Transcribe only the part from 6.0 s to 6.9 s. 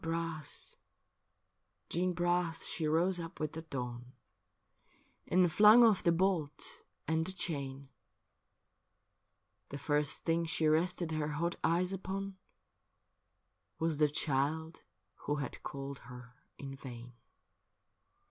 the bolt